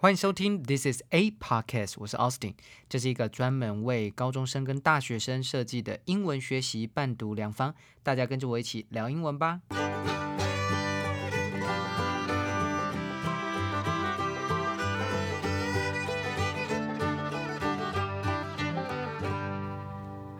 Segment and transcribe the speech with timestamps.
[0.00, 2.54] 欢迎收听 This is a podcast，我是 Austin，
[2.88, 9.60] 这是一个专门为高中生跟大学生设计的英文学习伴读良方，大家跟着我一起聊英文吧。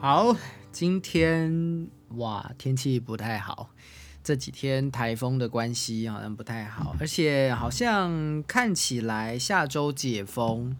[0.01, 0.37] 好，
[0.71, 3.71] 今天哇，天气不太好。
[4.29, 10.77] 这几天台风的关系好像不太好，而且好像看起来下周解封，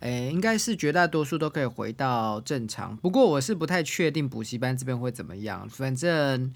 [0.00, 2.96] 诶，应该是绝大多数都可以回到正常。
[2.96, 5.68] 不过我是不太确定补习班这边会怎么样。
[5.68, 6.52] 反正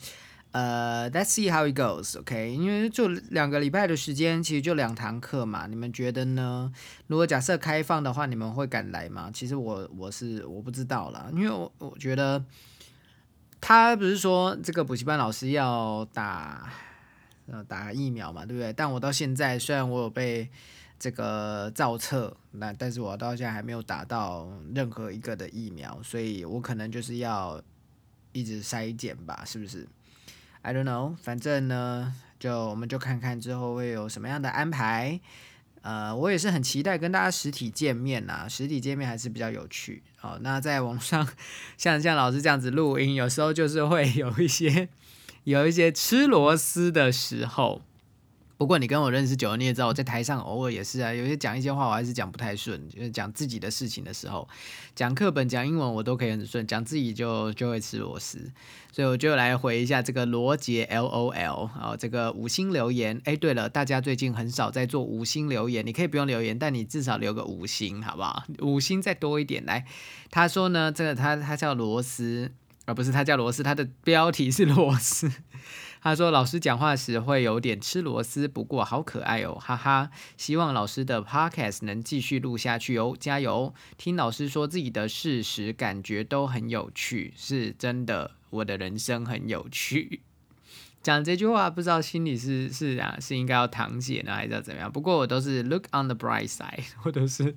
[0.51, 2.53] 呃，Let's see how it goes，OK？
[2.53, 5.69] 因为就两个礼拜的时间，其实就两堂课嘛。
[5.69, 6.73] 你们觉得呢？
[7.07, 9.31] 如果假设开放的话，你们会敢来吗？
[9.33, 12.45] 其实我我是我不知道啦，因为我我觉得。
[13.67, 16.71] 他不是说这个补习班老师要打
[17.51, 18.71] 呃打疫苗嘛，对不对？
[18.75, 20.47] 但我到现在虽然我有被
[20.99, 27.59] 这个造册，那但是我到现在还没有打到任何一个的疫苗，所以我可能就是要
[28.33, 29.89] 一直筛检吧，是不是
[30.61, 35.19] ？I don't know，反正呢，就我们就看看之后会有什么样的安排。
[35.85, 40.03] 呃，我也是很期待跟大家实体见面呐，实体见面还是比较有趣。
[40.17, 41.29] 好，那在网上
[41.77, 44.89] 像像老师这样子录音，有时候就是会有一些
[45.45, 47.83] 有一些吃螺丝的时候。
[48.57, 54.49] 不过你跟我认识久了，你也知道我在台上偶尔也是啊，有些讲一些话我还是讲不太顺，就是讲自己的事情的时候，
[54.95, 58.51] 讲课本讲英文我都可以很顺，讲自己就就会吃螺丝，
[58.93, 63.21] 所以我就来回一下这个罗杰 L O L 啊，这个五星留言。
[63.25, 68.45] 哎，对了，大家最近很少在做五星留言，你可以不用留言，但你至少留个五星好不好？
[68.61, 69.85] 五星再多一点来。
[70.31, 72.53] 他说呢，这个他他叫螺丝，
[72.87, 75.31] 而不是他叫螺丝，他的标题是螺丝。
[76.05, 80.11] 他说：“老师讲话时会有点吃螺丝，不过好可爱哦，哈哈！
[80.37, 83.73] 希望老师的 podcast 能继续录下去哦，加油！
[83.97, 90.21] 听老师说自己的事实，感觉都很有趣，是真的，我的人生很有趣。
[91.03, 94.93] 讲这句话，不知道心里是是啊，是应该要淌血呢，还是要怎么样？
[94.93, 97.55] 不过我都是 look on the bright side， 我都是。”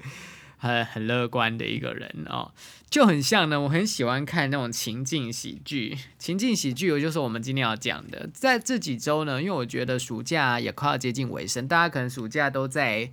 [0.58, 2.52] 很很乐观的一个人哦，
[2.90, 3.62] 就很像呢。
[3.62, 8.30] 我很喜欢看那种情境喜剧，情境喜剧，也就是我们今天要讲的。
[8.34, 13.12] 在这几周呢，因为我觉得暑假也快要接近尾声，大家可能暑假都在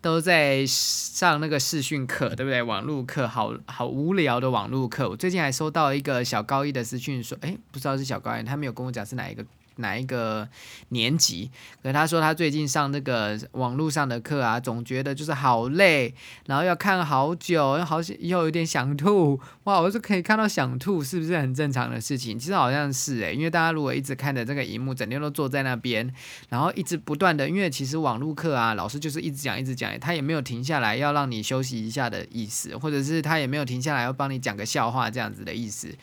[0.00, 2.62] 都在上那个视讯课，对不对？
[2.62, 5.08] 网络课，好好无聊的网络课。
[5.10, 9.44] 我最近还收到一个小高一的私讯说，哎，不知道是小高一，他没有跟我讲是哪一个。
[9.78, 10.48] 哪一个
[10.90, 11.50] 年级？
[11.82, 16.14] 可他说他最近上那个网络上的课啊，总觉得就是好累，
[16.46, 19.40] 然后要看好久，又好又有点想吐。
[19.64, 22.38] 哇，我说可以看到想吐，是不是很正常的事情？
[22.38, 26.12] 其实好像是诶，因为大家如果一直看着这个荧幕，整天都坐在那边，
[26.48, 35.94] 然后一直不断的，因为其实网络课啊，老师就是一直讲一直讲，他也没有停下来要让你休息一下的意思，或者是他也没有停下来要帮你讲个笑话这样子的意思。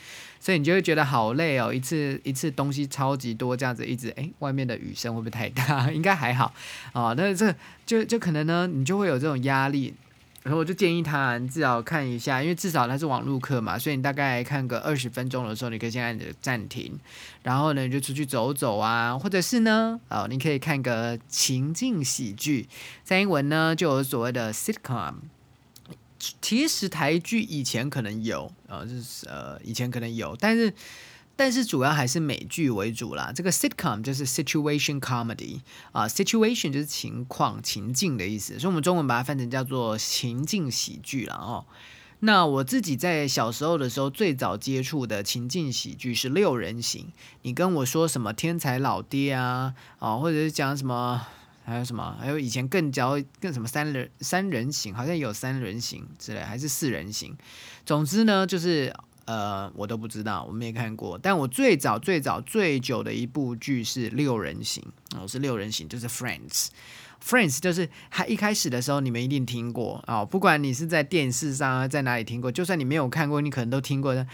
[0.45, 5.89] 所以你就会觉得好累哦，一次一次东西超级多，这样子一直哎，外面的雨声会不会太大？
[5.89, 6.53] 应该还好
[6.93, 7.15] 哦。
[7.17, 7.51] 那这
[7.83, 9.95] 就就可能呢，你就会有这种压力。
[10.43, 16.93] 然后我就建议他你至少看一下，因为至少它是网络课嘛，所以你大概看个二十分钟的时候，你可以先按着暂停，
[17.41, 22.67] 然后呢你就出去走走啊，或者是呢，哦，你可以看个情境喜剧，
[23.03, 25.15] 在英文呢就有所谓的 sitcom。
[26.41, 30.73] 其实台剧以前可能有，呃，就是呃，以前可能有，但是
[31.35, 33.31] 但是主要还是美剧为主啦。
[33.35, 35.59] 这个 sitcom 就是 situation comedy
[35.91, 41.65] 啊，situation 就是情况、情境的意思，所以我们中文把它翻成叫做情境喜剧了哦。
[42.21, 47.11] 那我自己在小时候的时候，最早接触的情境喜剧是六人行。
[47.41, 51.27] 你跟我说什么天才老爹啊，啊，或者是讲什么？
[51.65, 52.15] 还有什么？
[52.19, 57.35] 还有以前更教更什么三人三人行，好像有三人行之类，还是四人行。
[57.85, 58.93] 总之呢，就是
[59.25, 61.17] 呃，我都不知道，我没看过。
[61.17, 64.83] 但我最早最早最久的一部剧是六人行，
[65.17, 66.67] 哦，是六人行，就是 Friends。
[67.23, 74.27] Friends 就是他一开始的时候，你们一定听过啊，不管你是在电视上啊，在哪里听过，就算你没有看过，你可能都听过的。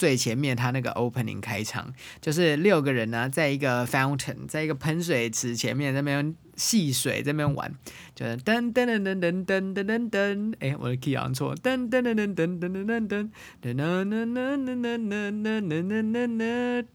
[0.00, 1.92] 最前面他那个 opening 开场，
[2.22, 7.70] 就是六个人呢，在一个 fountain，在一个喷水池前面那边戏水，这边玩，
[8.14, 13.30] 就是噔噔噔噔噔噔噔噔噔，哎，我的 key 按错，噔噔噔噔噔噔噔噔噔，
[13.60, 16.86] 噔噔噔噔噔噔噔噔噔噔噔，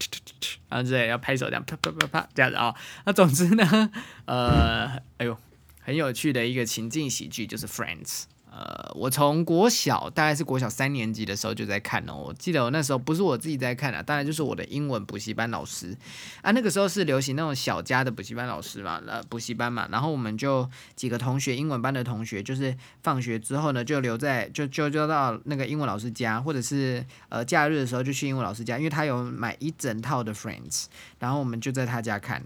[0.68, 2.74] 然后之类要拍手这样啪啪啪啪这样子啊，
[3.04, 3.92] 那总之呢，
[4.24, 5.38] 呃，哎呦，
[5.80, 8.24] 很有趣的一个情境喜剧就是 Friends。
[8.58, 12.14] 呃，我从国小大概是国小三年级的时候就在看哦。
[12.28, 15.94] 我记得我那时候不是我自己在看啊，当然就是我的英文补习班老师
[16.40, 16.50] 啊。
[16.52, 19.86] 那个时候是流行那种小家的补习班老师嘛，呃，补习班嘛。
[19.92, 30.86] 然后我们就几个同学，英文班的同学，就是放学之后呢，就留在就就就到那个英文老师家，或者是呃假日的时候就去英文老师家，因为他有买一整套的 Friends，
[31.18, 32.42] 然后我们就在他家看。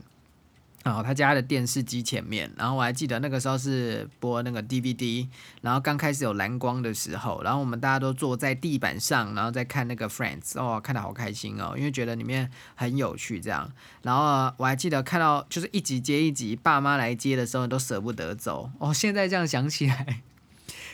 [0.84, 5.28] 哦，他家的电视机前面，然后我还记得那个时候是播那个 DVD，
[5.60, 13.70] 然后刚开始有蓝光的时候，然后我们大家都坐在地板上，然后再看那个 Friends，哦，看的好开心哦，因为觉得里面很有趣这样。
[14.02, 18.70] 然后我还记得看到就是一集接一集，爸妈来接的时候都舍不得走。
[18.78, 20.22] 哦，现在这样想起来。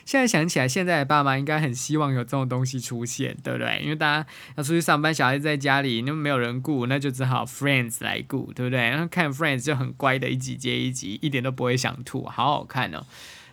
[0.06, 3.80] 现在想起来，现在的爸妈应该很希望有这种东西出现，对不对？
[3.82, 4.26] 因为大家
[4.56, 8.78] 要出去上班，小孩在家里，那没有人顾，那就只好 Friends 来顾，对不对？
[8.88, 13.04] 然后看 Friends 就很乖的，一集接一集，一点都不会想吐，好好看哦。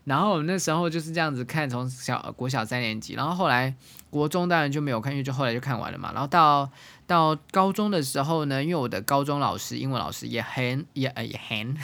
[0.04, 3.74] 然后那时候就是这样子看，从小国小三年级，然后后来
[4.12, 6.12] 国中当然就没有看，因为就后来就看完了嘛。
[6.14, 6.70] 然后到
[7.08, 11.76] 到高中的时候呢，因为我的高中老师，英文老师也很也也很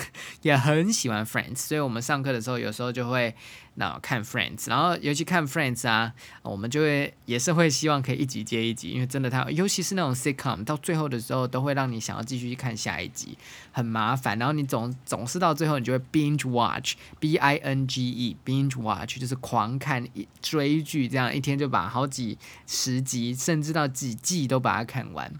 [0.43, 3.33] 也很喜欢 Friends，所以我们上课的时候有时候就会。
[3.79, 13.37] 那看 Friends，然后尤其看 Friends 啊，我们就会也是会希望可以一集接一集，因为真的太，尤其是那种 sitcom，到最后的时候都会让你想要继续去看下一集，
[13.71, 14.37] 很麻烦。
[14.37, 20.05] 然后你总总是到最后，你就会 binge watch，b i n g e binge watch 就是狂看
[20.41, 22.37] 追剧，这样一天就把好几
[22.67, 25.33] 十集，甚至到几季都把它看完。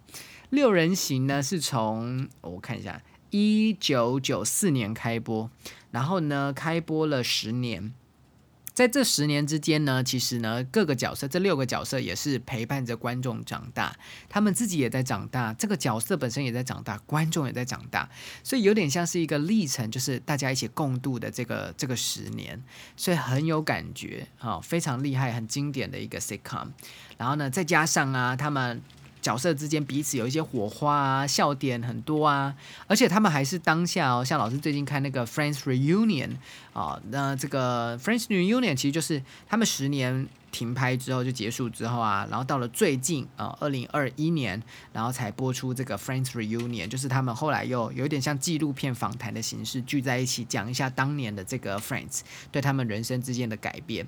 [0.50, 3.02] 六人行呢是从我看一下，
[3.32, 5.52] 一九九四年开播，
[5.92, 7.94] 然后呢开播了十年。
[8.80, 13.94] 在这十年之间呢，其实呢，各个角色这六个角色也是陪伴着观众长大，
[14.30, 18.10] 他们自己也在长大，这个角色本身也在长大，观众也在长大，
[18.42, 22.64] 所以有点像是一个历程，就是大家一起共度的这个这个十年，
[22.96, 26.70] 所以很有感觉，哈，非常厉害，很经典的一个 sitcom。
[27.18, 28.82] 然后呢，再加上啊，他们。
[29.22, 32.54] 角色之间彼此有一些火花啊，笑点很多啊，
[32.88, 36.30] 而且他们还是当下哦，像老师最近看那个《Friends Reunion》
[36.80, 40.28] 啊，那这个《Friends Reunion》其实就是他们十年。
[40.52, 44.60] 停拍之后就结束之后啊，然后到了最近啊，二零二一年，
[44.92, 52.22] 然后才播出这个 Friends Reunion，就是他们后来又有点像纪录片访谈的形式聚在一起讲一下当年的这个 Friends
[52.52, 54.08] 对他们人生之间的改变。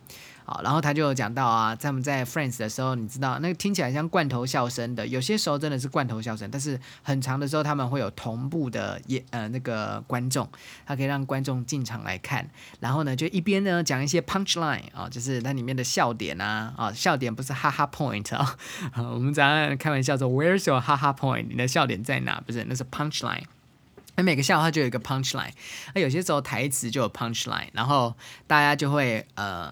[0.52, 10.46] 好，然后他就讲到啊，他们在 Friends 的时候，你知道那个听起来像罐头笑声的，有些时候真的是罐头笑声，但是很长的时候他们会有同步的演呃那个观众，
[10.86, 12.46] 他可以让观众进场来看，
[12.82, 16.38] 然后呢就一边呢讲一些 punch line 啊，就是它里面的笑点。
[16.42, 18.58] 啊啊，笑点不是哈哈 point 啊，
[18.98, 21.46] 我们早上开玩笑说 Where's your 哈哈 point？
[21.48, 22.42] 你的笑点在哪？
[22.46, 23.44] 不是，那是 punch line。
[24.16, 25.52] 那每个笑话就有一个 punch line，
[25.94, 28.14] 那有些时候台词就有 punch line，然后
[28.48, 29.72] 大家就会呃。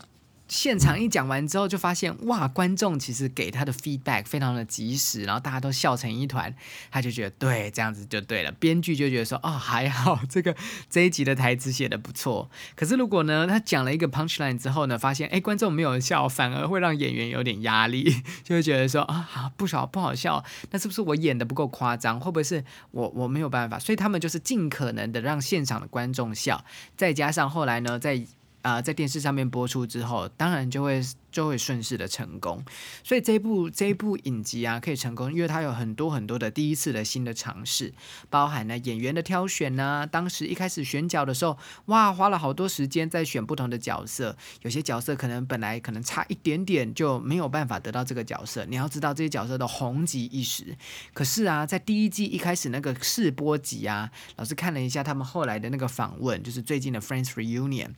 [0.50, 6.54] 现场一讲完之后，就发现哇，观众其实给他的 feedback 非常的及时，然后大家都笑成一团，
[6.92, 8.52] 他就觉得对，这样子就对了。
[8.54, 10.56] 编剧就觉得说，哦，还好， 这个
[10.90, 12.50] 这一集的台词写的不错。
[12.76, 22.20] 可是如果呢，他讲了一个 punchline 之后呢，发现哎，观众没有笑，反而会让演员有点压力， 就会觉得说啊，不少不好笑，那是不是我演的不够夸张？
[22.20, 23.78] 会不会是我我没有办法？
[23.78, 26.66] 所以他们就是尽可能的让现场的观众笑，
[26.98, 28.26] 再加上后来呢，在
[28.62, 31.02] 啊，在电视上面播出之后，当然就会
[31.32, 32.64] 就会顺势的成功。
[33.04, 37.94] 所以这部这部影集啊，可以成功，因为它有很多很多的第一次的新的尝试，
[38.30, 40.06] 包含了演员的挑选呢。
[40.06, 44.36] 当时一开始选角的时候，哇，花了好多时间在选不同的角色。
[44.62, 48.66] 有些角色可能本来可能差一点点就没有办法得到这个角色。
[48.66, 50.76] 你要知道这些角色都红极一时。
[51.14, 57.92] 可是啊，在第一季一开始那个试播集啊，老师看了一下他们后来的那个访问，就是最近的 Friends Reunion。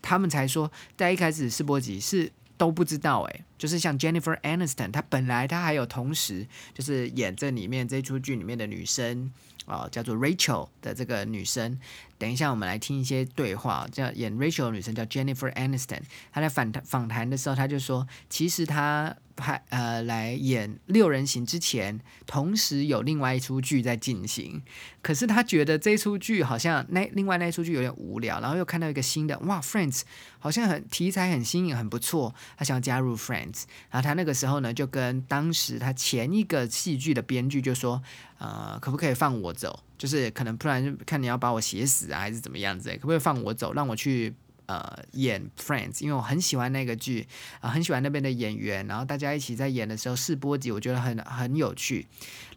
[0.00, 9.30] 他们才说，在一开始试播集是都不知道哎，就是像 Jennifer Aniston，她本来她还有同时就是演这里面这出剧里面的女生
[9.66, 11.78] 啊，叫做 Rachel 的这个女生。
[12.18, 13.86] 等一下，我们来听一些对话。
[13.92, 16.00] 叫演 Rachel 女生叫 Jennifer Aniston，
[16.32, 24.60] 她在访谈访谈的时候，她就说，其实她拍呃来演六人行之前，同时有另外一出剧在进行。
[25.00, 30.02] 可是他觉得这出剧好像那另外那出剧有点无聊，然后又看到一个新的，哇，Friends
[30.40, 33.62] 好像很题材很新颖，很不错，他想要加入 Friends。
[33.90, 38.02] 然后他那个时候呢，就跟当时他前一个戏剧的编剧就说，
[38.38, 39.84] 呃，可不可以放我走？
[39.96, 42.90] 就是可能不然看你要把我写死啊，还是怎么样子？
[42.94, 44.34] 可不可以放我走，让我去
[44.68, 46.02] 呃演 Friends？
[46.04, 47.26] 因为我很喜欢那个剧
[47.60, 48.86] 啊，很喜欢那边的演员。
[48.86, 52.06] 然后大家一起在演的时候试播集，我觉得很很有趣。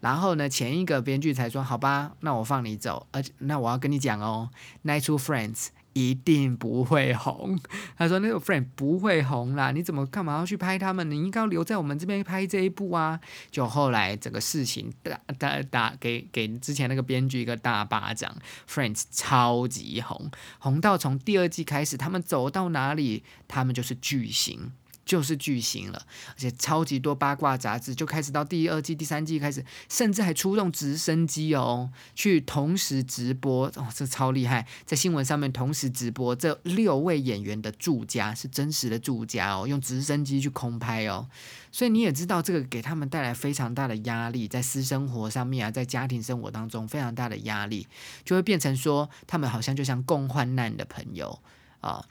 [0.01, 3.07] 然后呢，前一个编剧才说好吧，那我放你走。
[3.11, 4.49] 而且那我要跟你讲哦，
[4.83, 7.59] 那出 Friends 一定不会红。
[7.97, 11.09] 他说那个 friend 不会红啦，你怎么干嘛要去拍他们？
[11.09, 13.19] 你应该留在我们这边拍这一部啊。
[13.49, 18.35] 就后来整个事情打打打给给之前那个编剧一个大巴掌
[18.69, 24.71] ，Friends 超级红，红到从第二季开始，他们走到哪里，他们就是巨星。
[25.05, 41.27] 就是巨星了，而且超级多八卦杂志就开始到第二季、第三季开始，甚至还出动直升机哦，去同时直播哦，这超厉害，在新闻上面同时直播这六位演员的住家是真实的住家哦，用直升机去空拍哦，
[41.71, 47.87] 所以你也知道这个给他们带来非常大的压力，在私生活上面啊，在家庭生活当中非常大的压力，
[48.23, 51.39] 就会变成说他们好像就像共患难的朋友
[51.81, 52.05] 啊。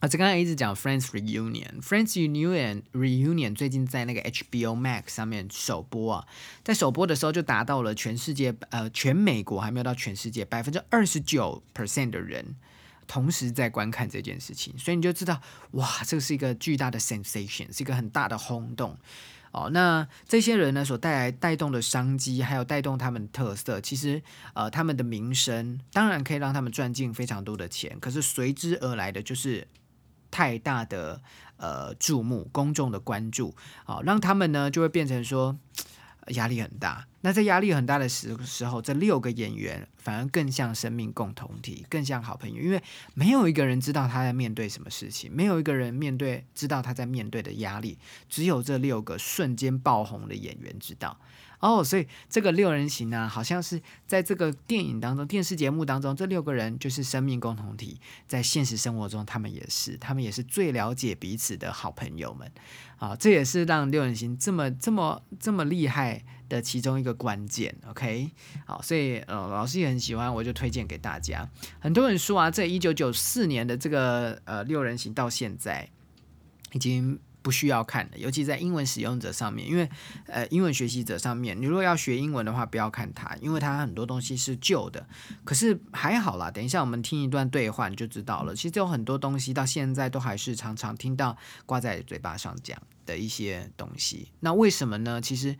[0.00, 6.26] 啊，这刚才一直讲 Friends Reunion，Friends Reunion Reunion 最近在那个 HBO Max 上面首播啊，
[6.64, 12.56] 在首播的时候就达到了全世界呃全美国还没有到全世界百分之二十九 percent 的人
[13.06, 15.38] 同时在观看这件事情，所以你就知道
[15.72, 18.96] 哇，这个是一个巨大的 sensation，是一个很大的轰动
[19.52, 19.68] 哦。
[19.70, 24.22] 那这些人呢所带来带动的商机，还有带动他们特色，其实
[24.54, 29.68] 呃他们的名声当然可以让他们赚进非常多的钱，可是随之而来的就是。
[30.30, 31.20] 太大的
[31.56, 35.58] 呃注目，公众的关注，好让他们呢就会变成说
[36.28, 37.06] 压力很大。
[37.22, 42.82] 那在压力很大的时时候，这六个演员反而更像生命共同体，更像好朋友，因为
[43.12, 51.18] 没有一个人知道他在面对什么事情，没有一个人面对知道他在面对的压力，只有这六个瞬间爆红的演员知道。
[51.60, 58.00] 哦，所以这个六人行呢，好像是在这个电影当中、电视节目当中，这六个人就是生命共同体。
[58.26, 62.50] 在现实生活中，他们也是，他们也是最了解彼此的好朋友们。
[62.96, 67.74] 啊，这也是让六人行这么、这么、这么厉害的其中一个关键。
[67.88, 68.30] OK，
[68.64, 71.46] 好，所以呃，老师也很喜欢，我就推荐给大家。
[71.78, 75.90] 很多人说啊，这一九九四年的这个呃六人行到现在
[76.72, 77.18] 已经。
[77.42, 79.88] 不需要看的，尤其在英文使用者上面，因为
[80.26, 85.06] 呃，英文学习者上面，你如果要学英文的话，不要看它，因为它很多东西是旧的。
[85.44, 88.54] 可是还好啦，等一下我们听一段对话你就知道了。
[88.54, 94.28] 其实有很多东西到现在都还是常常听到挂在嘴巴上讲的一些东西。
[94.40, 95.20] 那为什么呢？
[95.20, 95.56] 其实。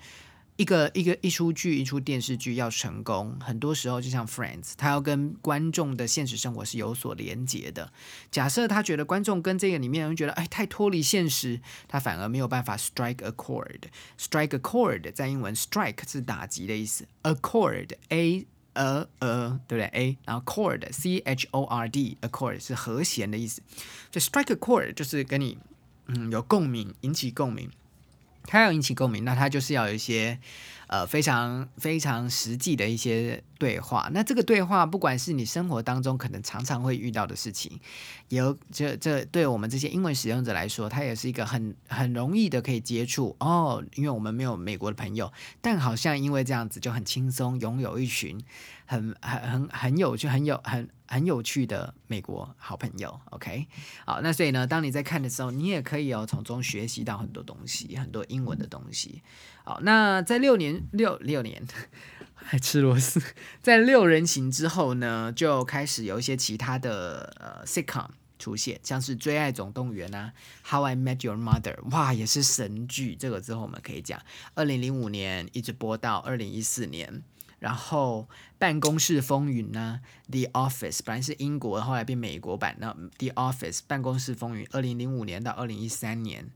[0.60, 7.90] 一个一个一出剧一出电视剧要成功，很多时候就像 Friends，他要跟观众的现实生活是有所连结的。
[8.30, 13.84] 假设他觉得观众跟这个里面人觉得哎太脱离现实，他反而没有办法 strike a chord。
[14.18, 21.64] strike a chord 在英文 strike 是打击的意思，a chord a a a 对不对 a，然后 chord c h o
[21.64, 23.62] r d a chord 是和弦的意思。
[24.10, 25.56] 就 strike a chord 就是跟你
[26.08, 27.70] 嗯有共鸣，引起共鸣。
[28.44, 30.38] 他要引起共鸣，那他就是要有一些，
[30.88, 34.10] 呃，非常非常实际的一些对话。
[34.12, 37.78] 那这个对话，不管是你生活当中可能常常会遇到的事情，
[38.28, 43.84] 有这这对我们这些英文使用者来说，它也是一个很很容易的可以接触哦。
[43.94, 48.42] 因为我们没有美国的朋友，但好像因为这样子就很轻松，拥有一群
[48.90, 50.88] 很很很很有趣、很有很。
[51.12, 53.66] 很有趣的美国好朋友，OK，
[54.06, 59.20] 好，那所以呢，当你在看的时候，你也可以哦从中学习到很多东西，很多英文的东西。
[59.64, 61.66] 好，那在六年六六年
[62.32, 63.20] 还吃螺丝，
[63.60, 70.32] 在六人行之后呢，就开始有一些其他的呃 sitcom 出现，像是《追爱总动员》啊，
[70.70, 73.16] 《How I Met Your Mother》，哇，也是神剧。
[73.16, 74.22] 这个之后我们可以讲，
[74.54, 77.24] 二零零五年一直播到二零一四年。
[77.60, 78.26] 然后
[78.58, 80.00] 《办公室风云》呢，
[80.30, 82.74] 《The Office》本来是英国，后来变美国版。
[82.80, 86.50] 那《The Office》办公室风云，二零零五年到二零一三年。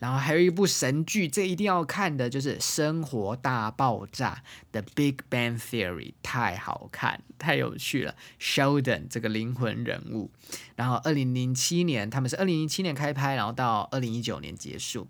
[0.00, 8.14] 然后还有一部神剧，这一定要看的，就是《生活大爆炸》的《Big Bang Theory》，太好看，太有趣了。
[8.40, 10.30] Sheldon 这个灵魂人物。
[10.76, 15.08] 然后二零零七年，他们是二零零七年开拍，然后到二零一九年结束。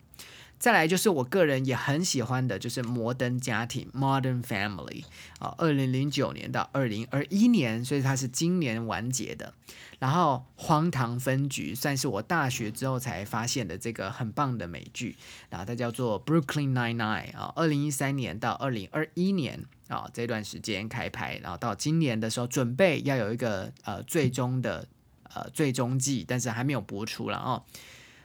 [0.58, 5.04] 再来就是我个人也很喜欢的，就是《摩登家庭》（Modern Family）
[5.38, 9.54] 啊，二零零九年到二零二一年，所以它是今年完结的。
[10.00, 15.16] 然后《荒唐分局》算是我大学之后才发现的这个很棒的美剧，
[15.48, 24.86] 然后它叫做《Brooklyn Nine Nine》啊，二零一三年到二零二一年啊这段时间开拍，然后到今年的时候准备要有一个呃最终的
[25.34, 27.62] 呃最终季，但是还没有播出了啊。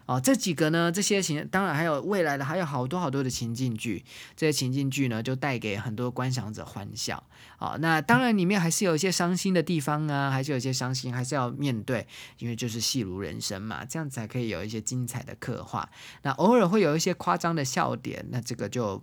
[0.05, 4.03] 哦，这几个呢，这些情当然还有未来的，还有好多好多的情境剧。
[4.35, 7.23] 这些情境剧呢，就带给很多观赏者欢笑。
[7.57, 12.05] 哦，那当然里面还是有一些伤心的地方啊，还是有一些伤心，还是要面对，
[12.39, 15.89] 因为就是戏如人生嘛，这样才可以有一些精彩的刻画。
[16.23, 19.01] 那偶尔会有一些夸张的笑点，那这个就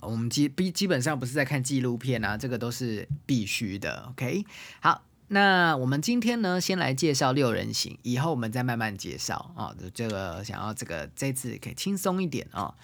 [0.00, 4.06] 我们基基基本上不是在看纪录片啊，这个都是必须的。
[4.10, 4.44] OK，
[4.80, 5.02] 好。
[5.32, 9.72] 那我们今天呢，先来介绍六人行，以后我们再慢慢介绍啊。
[9.94, 12.74] 这个想要这个这次可以轻松一点啊。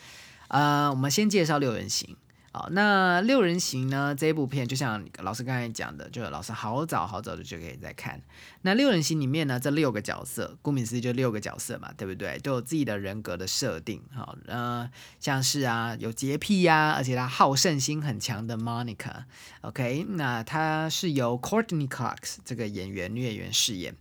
[0.46, 2.16] 呃，我们先介绍六人行。
[2.56, 4.14] 好，那六人行呢？
[4.14, 8.18] 这部片就像老师刚才讲的，就是老师好早好早的就可以在看。
[8.62, 12.38] 那六人行里面呢，这六个角色，顾名思义就六个角色嘛，对不对？
[12.38, 14.00] 都有自己的人格的设定。
[14.10, 19.24] 好，呃，像是啊，有洁癖呀，而且他好胜心很强的 Monica。
[19.60, 23.94] OK，那他是由 Courtney Cox 这个演员女演员饰演。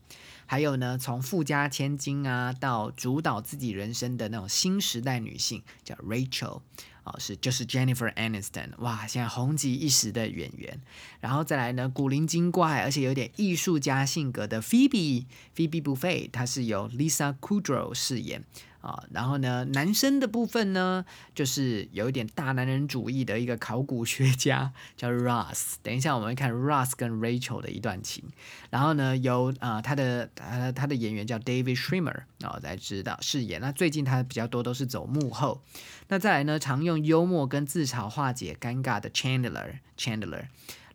[0.45, 6.61] 还有呢，从富家千金啊，到主导自己人生的那种新时代女性，叫 Rachel。
[7.05, 10.81] 哦，是就是 Jennifer Aniston，哇，现在红极一时的演员。
[11.21, 18.43] 然后再来呢，古灵精怪而且有点艺术家性格的 Phoebe，Phoebe Buffet，她是由 Lisa Kudrow 饰演。
[18.81, 25.77] 啊，然后呢，男生的部分呢，就是有一点大男人主义的一个考古学家，叫 Ross。
[25.81, 28.23] 等一下我们会看 Ross 跟 Rachel 的一段情。
[28.69, 33.59] 然后呢，由啊他的呃他的演员叫 David Schwimmer 啊来指导饰演。
[33.59, 35.63] 那最近他比较多都是走幕后。
[36.07, 40.45] 那再来呢，常用幽默跟自嘲化解尴尬的 Chandler Chandler。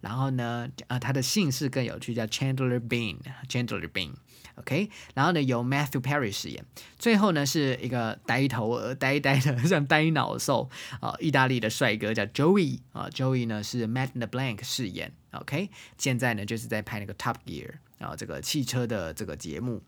[0.00, 4.12] 然后呢，啊他的姓氏更有趣，叫 Chandler Bing Chandler Bing。
[4.56, 6.64] OK，然后呢由 Matthew Perry 饰演，
[6.98, 10.68] 最后呢是一个呆头鹅、呆呆的像呆脑兽
[11.00, 15.12] 啊，意大利的帅哥叫 Joey 啊，Joey 呢是 Matt the Blank 饰演。
[15.32, 19.82] OK，现在呢就是在拍那个 Top Gear 啊这个汽车的这个节目。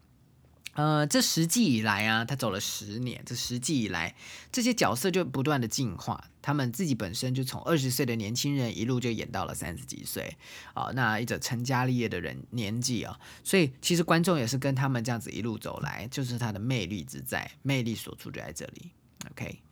[0.75, 3.23] 呃，这十季以来啊，他走了十年。
[3.26, 4.14] 这十季以来，
[4.50, 10.37] 这些角色就不断的进化，他们自己本身就从二十岁的年轻人一路就演到了三十几岁
[10.73, 18.91] 啊，那一者成家立业的人年纪啊，所以其实观众也是跟他们这样子一路走来，就是他的魅力之在，魅力所处就在这里。
[19.31, 19.62] OK。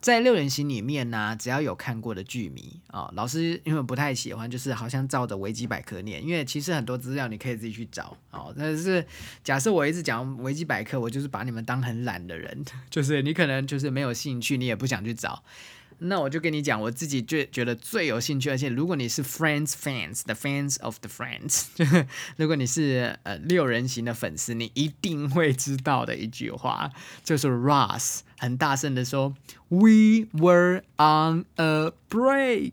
[0.00, 8.46] 在六人行里面呢，只要有看过的剧迷啊，老师因为不太喜欢，就是好像照着维基百科念，因为其实很多资料你可以自己去找啊。
[8.56, 9.04] 但是
[9.44, 15.42] 假设我一直讲维基百科，我就是把你们当很懒的人， 就是你可能就是没有兴趣，你也不想去找。
[16.02, 21.66] 那我就跟你讲，我自己最觉得最有兴趣，而且如果你是 Friends fans，the fans of the Friends，
[22.36, 26.90] 如果你是呃六人行的粉丝，你一定会知道的一句话，
[27.22, 29.34] 就是 Ross 很大声的说
[29.68, 32.72] ：“We were on a break,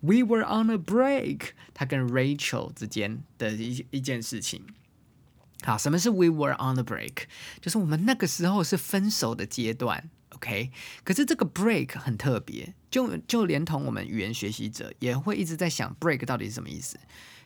[0.00, 4.62] we were on a break。”他跟 Rachel 之间的一一件事情。
[5.62, 7.24] 好，什么是 We were on a break？
[7.60, 10.10] 就是我们那个时候是分手的阶段。
[10.36, 10.70] OK，
[11.02, 16.98] 可是这个 break 很特别，就就连同我们语言学习者也会一直在想 break 到底是什么意思。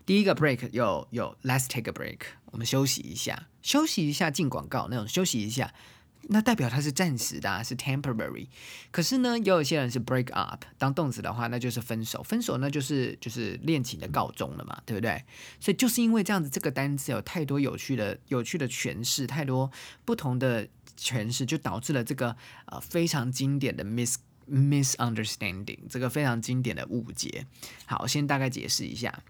[0.04, 5.72] 第一个 break 有有 let's take a break，我们休息一下，休息一下进广告那种休息一下。
[6.24, 8.46] 那代表它是暂时的，啊是 temporary。
[8.90, 12.22] 可是呢，也有一些人是 break up 当动词的话，那就是分手。
[12.22, 15.24] 分手那就是就是恋情的告终了嘛，对不对？
[15.58, 19.70] 所以就是因为这样子，这个单词有太多有趣的、有趣的诠释，太多
[20.04, 20.68] 不同的
[21.00, 22.36] 诠释，就导致了这个
[22.66, 24.16] 呃非常经典的 mis
[24.48, 27.46] misunderstanding，这个非常经典的误解。
[27.86, 29.22] 好，先大概解释一下。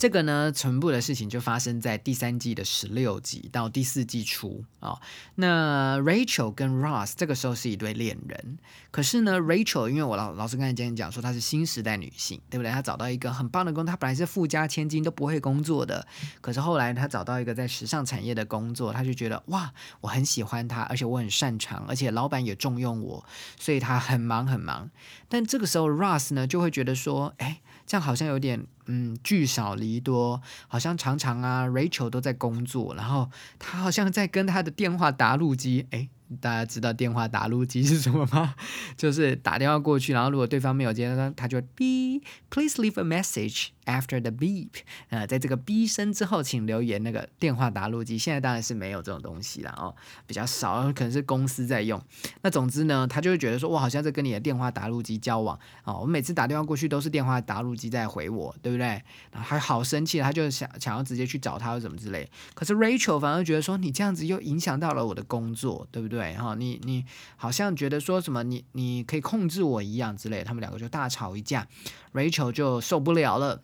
[0.00, 4.98] 这个呢，全部的事情就发生在第三季的十六集到第四季初啊。
[5.34, 8.56] 那 Rachel 跟 Ross 这个时候是一对恋人，
[8.90, 12.72] 可是呢，Rachel 因为我老老师刚才讲讲说她是新时代女性，对不对？
[12.72, 16.06] 她找到一个很棒的工作，她本来是富家千金都不会工作的，
[16.40, 23.22] 可是后来她找到一个在时尚产业的工作，她就觉得哇，我很喜欢她，而且我很擅长，而且老板也重用我，
[23.58, 24.88] 所以她很忙很忙。
[25.28, 27.60] 但这个时候 Ross 呢就会觉得说，哎。
[27.90, 36.08] 这样好像有点，嗯，聚少离多，好像常常啊，Rachel 都在工作，然后他好像在跟他的电话答录机，哎。
[36.40, 38.54] 大家知道电话打录机是什么吗？
[38.96, 44.68] 就是打电话过去，然后如果对方没有接，他他就 B please leave a message after the beep。
[45.08, 47.02] 呃，在这个 B 声之后，请留言。
[47.02, 49.94] 那个电话打录机现在当然是没有这种东西了哦，
[50.26, 52.00] 比较少，可能是公司在用。
[52.42, 55.98] 那总之呢，他就会觉得说，我好像在跟你的电话打录机交往哦。
[56.02, 58.86] 我每次打电话过去都是电话打录机在回我，对不对？
[59.32, 62.30] 然后还好生气，他就想想要直接去找他或什么之类。
[62.54, 66.20] 可是 Rachel 反而觉得说，你这样子又影响到了我的工作，对不对？
[66.20, 67.02] 对哈，你你
[67.38, 71.66] 好像觉得说什么你你可以控制我一样之类，他们两个就大吵一架
[72.12, 73.62] ，Rachel 就受不了了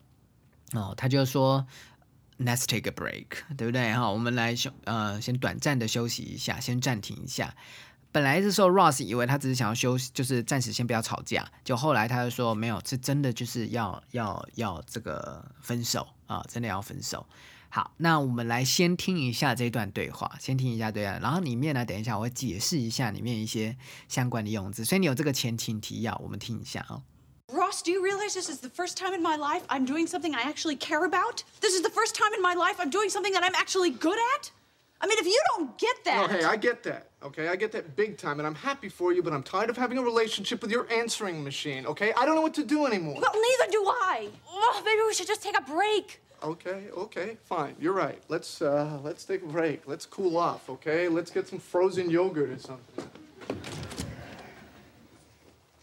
[0.72, 1.66] 哦，他就说
[2.38, 4.10] Let's take a break，对不对哈？
[4.10, 7.54] 我们来休呃先短暂的休息一下，先暂停一下。
[8.12, 17.26] 本来这时候 Ross 以为他只是想要休息，就是暂时先不要吵架，就后来他就说没有，是真的就是要要要这个分手啊，真的要分手。
[17.68, 23.76] 好，那我们来先听一下这段对话，先听一下对话，然后里面呢，等一下我会解释一下里面一些
[24.08, 27.02] 相关的用字，所以你有这个前情提要，我们听一下哦。
[27.52, 30.40] Ross, do you realize this is the first time in my life I'm doing something I
[30.40, 31.44] actually care about?
[31.60, 34.18] This is the first time in my life I'm doing something that I'm actually good
[34.34, 34.50] at?
[35.00, 36.24] I mean, if you don't get that.
[36.24, 37.10] Oh, hey, I get that.
[37.22, 39.76] Okay, I get that big time, and I'm happy for you, but I'm tired of
[39.76, 41.86] having a relationship with your answering machine.
[41.86, 43.20] Okay, I don't know what to do anymore.
[43.20, 44.28] Well, neither do I.
[44.50, 46.20] Oh, maybe we should just take a break.
[46.42, 47.76] Okay, okay, fine.
[47.78, 48.20] You're right.
[48.28, 49.86] Let's uh, let's take a break.
[49.86, 50.68] Let's cool off.
[50.68, 53.08] Okay, let's get some frozen yogurt or something.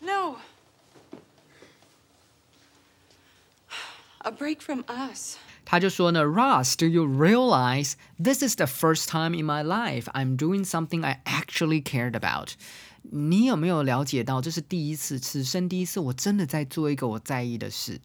[0.02, 0.40] No.
[4.23, 5.37] A break from us.
[5.65, 11.21] 他就说呢，Ross，do you realize this is the first time in my life I'm doing something I
[11.25, 12.53] actually cared about？
[13.03, 18.01] 你有没有了解到，这是第一次，此生第一次，我真的在做一个我在意的事。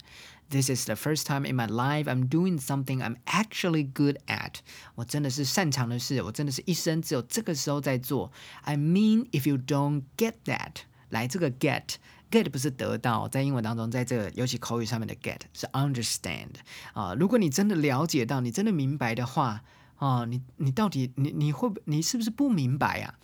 [0.49, 4.55] This is the first time in my life I'm doing something I'm actually good at。
[4.95, 8.31] 我真的是擅长的事，我真的是一生只有这个时候在做。
[8.61, 11.95] I mean, if you don't get that，来这个 get。
[12.30, 16.50] get 不是得到，在英文当中，在这个尤其口语上面的 get 是 understand
[16.92, 17.14] 啊。
[17.14, 19.62] 如果你真的了解到，你真的明白的话
[19.96, 23.14] 啊，你你到底你你会你是不是不明白啊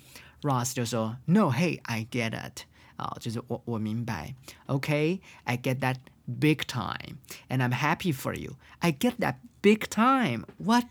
[0.42, 2.62] ？Ross 就说 No，Hey，I get it
[2.96, 4.34] 啊，就是我我明白。
[4.66, 8.56] OK，I get that big time，and I'm happy for you。
[8.80, 10.85] I get that big time。What？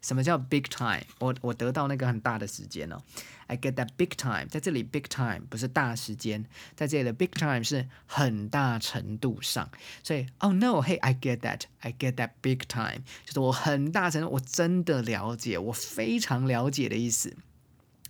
[0.00, 1.02] 什么叫 big time？
[1.18, 3.00] 我我得到那个很大的时间哦。
[3.46, 6.44] I get that big time，在这里 big time 不是大时间，
[6.74, 9.70] 在这里的 big time 是很大程度上，
[10.02, 17.36] 所以 oh no，hey，I get that，I get that big time，就是我很大程度，我真的了解，我非常了解的意思，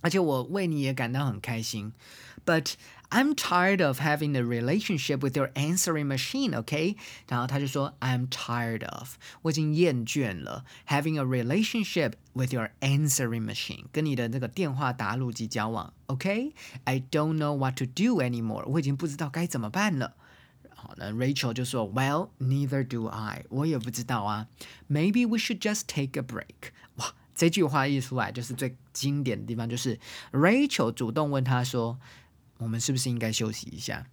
[0.01, 1.93] 而且我为你也感到很开心，
[2.45, 2.73] but。
[3.11, 6.97] I'm tired of having a relationship with your answering machine, OK？
[7.29, 20.15] 然后他就说，I'm tired of，我已经厌倦了 having a relationship with your answering machine，跟你的这个电话答录机交往，OK？I don't know what to do anymore，我已经不知道该怎么办了。
[20.73, 24.47] 好，那 Rachel 就说，Well, neither do I，我也不知道啊。
[24.89, 26.73] Maybe we should just take a break。
[26.95, 29.99] 哇，这句话一出来，就是最经典的地方，就是
[30.31, 31.99] Rachel 主动问他说。
[32.60, 34.06] 我们是不是应该休息一下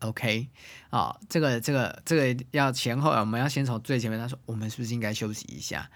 [0.00, 0.48] ？OK，
[0.90, 4.20] 好，这个这个这个要前后，我们要先从最前面。
[4.20, 5.90] 他说，我们是不是应该休息一下？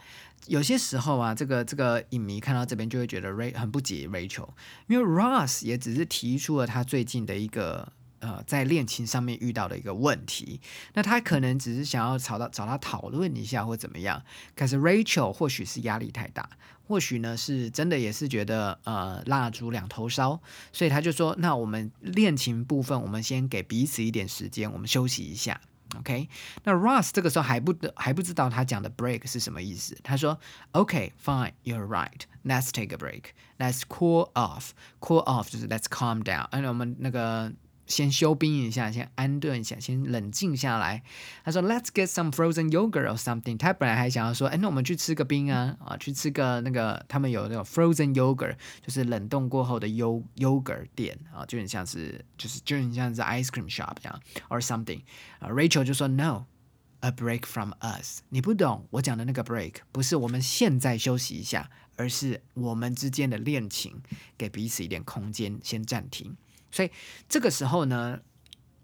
[0.47, 4.49] 有些时候啊，这个这个影迷看到这边就会觉得 Ray 很不解 Rachel，
[4.87, 7.93] 因为 Ross 也只是提出了他最近的一个。
[8.21, 10.61] 呃，在恋情上面遇到的一个问题，
[10.95, 14.23] 那他可能只是想要找到找他讨论一下或怎么样，
[14.57, 16.49] 可是 Rachel 或许是压力太大，
[16.87, 20.41] 或许呢是真的也是觉得呃蜡烛两头烧，
[20.73, 25.61] 所以他就说，那我们恋情部分，我们先给彼此一点时间，我们休息一下
[25.99, 26.29] ，OK？
[26.65, 30.37] 那 Ross 这个时候还不得还不知道他讲的 break 是什么意思，他说
[30.73, 37.53] ，OK，fine，you're right，let's take a break，let's cool off，cool off 就是 let's calm down，哎，我们那个。
[37.89, 41.03] 先休兵一下，先安顿一下，先冷静下来。
[41.43, 48.55] 他说：“Let's get some frozen yogurt or something。”他本来还想要说：“哎，那我们去吃个冰啊，啊，去吃个那个，他们有那种 frozen yogurt，
[48.87, 54.21] 就是冷冻过后的优 yogurt 店啊，就很像是，就是就很像是 ice cream shop 这样
[54.51, 55.01] ，or something。
[55.39, 58.21] 啊，Rachel 就说：“No，a break from us。
[58.29, 64.03] 你不懂我讲的那个 break，不是我们现在休息一下，而是我们之间的恋情，
[64.37, 66.37] 给彼此一点空间，先暂停。”
[66.71, 66.91] 所以
[67.29, 68.19] 这个时候呢，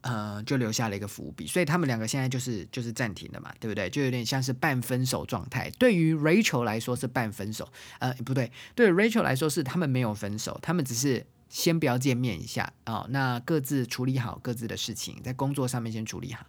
[0.03, 1.47] 呃，就留下了一个伏笔。
[1.47, 3.89] 所以他们两个现在就是就是暂停了嘛，对不对？
[3.91, 5.71] 就有点像是半分手状态。
[5.79, 7.69] 对于 Rachel 来说是半分手，
[7.99, 16.45] 呃，不对，对 Rachel 来说是他们没有分手，他们只是先不要见面一下啊，那各自处理好各自的事情，在工作上面先处理好。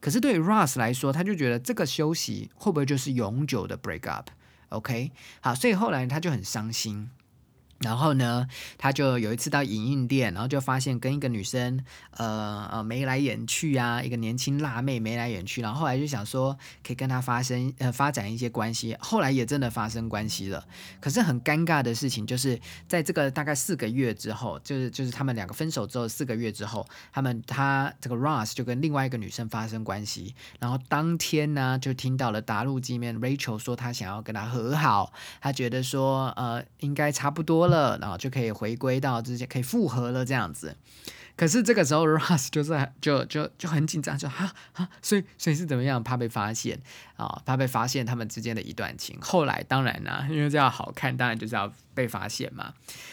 [0.00, 7.10] 可是对于 Ross 来说，他就觉得这个休息会不会就是永久的 break up？OK，好，所以后来他就很伤心。
[7.80, 8.46] 然后呢，
[8.78, 15.60] 他就有一次到影印店，然后就发现跟一个女生，呃呃眉来眼去啊，一个年轻辣妹眉来眼去。
[15.60, 16.56] 然后后来就想说，
[16.86, 18.96] 可以跟她发生呃发展一些关系。
[19.00, 20.64] 后来也真的发生关系了。
[21.00, 30.34] 可是很尴尬的事情就是，在这个大概四个月之后，就是就是他们两个分手之后四个月之后，他们他这个 Ross 就跟另外一个女生发生关系。
[30.58, 37.98] 然后当天呢，就听到了答录机面 Rachel 说她想要跟他和好，他觉得说呃应该差不多了。
[38.00, 40.76] 然后就可以回归到之前，可以复合了这样子。
[41.36, 46.02] 可是这个时候，Russ 就是就就就很紧张，就哈哈，所以所以是怎么样？
[46.02, 46.80] 怕被发现
[47.16, 49.18] 啊，怕被发现他们之间的一段情。
[49.20, 52.72] 后来当然呢，因为这样好看，当然就是要被发现嘛。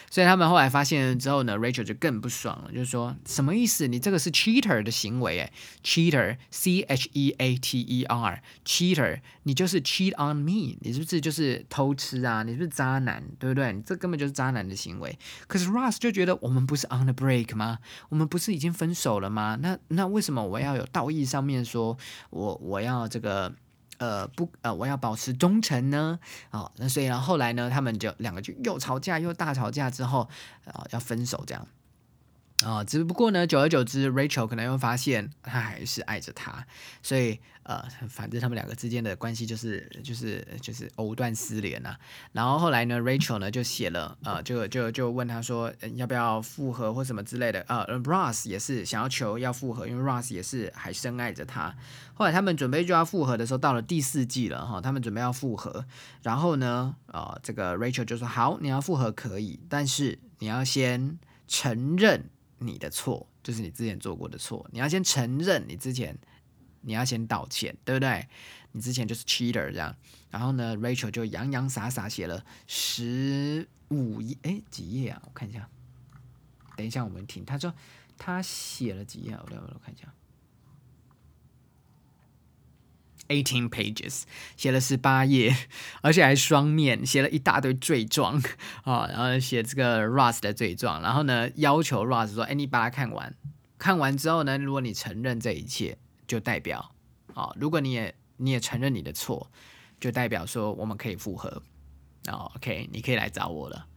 [0.10, 3.88] 所以他们后来发现之后呢，Rachel 就更不爽了，就是说什么意思？
[3.88, 5.52] 你这个是 cheater 的行为诶
[5.84, 10.12] c h e a t e r c H E A T E R，cheater，你就是 cheat
[10.18, 12.44] on me，你是不是就是偷吃啊？
[12.44, 13.24] 你是不是渣男？
[13.40, 13.72] 对不对？
[13.72, 15.18] 你这根本就是渣男的行为。
[15.48, 17.80] 可是 Russ 就觉得我们不是 on the break 吗？
[18.12, 19.58] 我们不是已经分手了吗？
[19.62, 21.98] 那那为什么我要有道义上面说
[22.30, 23.50] 我我要这个
[24.00, 26.20] 呃不呃我要保持忠诚呢？
[26.50, 30.28] 啊，那所以然后来呢，他们就两个就又吵架又大吵架之后
[30.66, 31.66] 啊、要分手这样。
[32.66, 36.66] 啊、只不过呢，久而久之，Rachel 可能又发现他还是爱着他，
[37.02, 41.96] 所以呃，反正他们两个之间的关系就是就是就是藕断丝连呐、
[42.34, 47.62] 然后后来呢，Rachel 呢就写了呃，就就就问他说、呃要不要复合或什么之类的。
[47.68, 51.76] 呃，Ross 也是想要求要复合，因为 Ross 也是还深爱着他。
[52.14, 55.86] 后来他们准备就要复合的时候，到了第四季了哈，他们准备要复合，
[56.24, 62.30] 然后呢，呃，这个 Rachel 就说好，你要复合可以，但是你要先承认
[62.64, 66.16] 你的错，就是你之前做过的错，你要先承认你之前，
[66.82, 68.28] 你要先道歉，对不对？
[68.72, 69.96] 你之前就是 cheater 这样。
[70.30, 75.22] 然后呢，Rachel 就洋洋洒洒写了十五页，哎，几页啊？
[75.26, 75.68] 我看一下。
[76.78, 77.44] 等一下，我们听。
[77.44, 77.74] 他说
[78.18, 79.32] 他写了几页？
[79.34, 80.14] 我来我来看一下。
[83.28, 84.24] Eighteen pages，
[84.58, 85.56] 写了十八页，
[86.02, 88.42] 而且还双面，写了一大堆罪状
[88.84, 93.34] 啊，然后写这个 Ross 的罪状，然后呢要求 Ross 说：“哎，你把它看完，
[93.78, 96.94] 看完之后呢，如果你承认这一切，就代表
[97.34, 99.50] 啊，如果你也你也承认你的错，
[100.00, 101.64] 就代表说我们可以复合。
[102.28, 103.88] 哦，OK，你可以来找我了。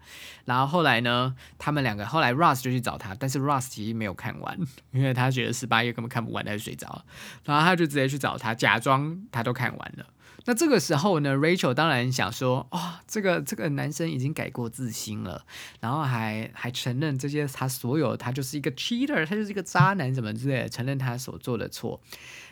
[0.44, 4.58] 然后后来呢，他们两个后来 Ross 就去找他，但是 Ross 其实没有看完，
[4.92, 7.04] 因为他觉得十八页根本看不完，他就睡着了。
[7.44, 10.06] 然后他就直接去找他，假装他都看完了。
[10.46, 15.42] 那这个时候呢，Rachel 当然想说，哦，这个这个男生已经改过自新了，
[15.80, 21.98] 然后还还承认这些他所有他就是一个 cheater，他就是一个渣男什么之类的，承认他所做的错。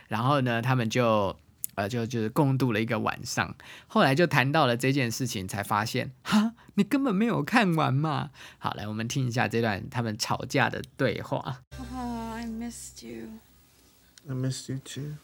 [0.09, 1.37] 然后呢，他们就
[1.75, 3.55] 呃就就是共度了一个晚上。
[3.87, 8.31] 后来就谈到了这件事情，才发现哈，你根本没有看完嘛。
[8.59, 11.63] 好，来我们听一下这段他们吵架的对话。
[11.79, 13.29] Oh, I missed you.
[14.29, 15.17] I missed you too.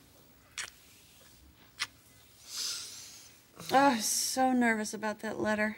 [3.71, 5.77] Oh, so nervous about that letter.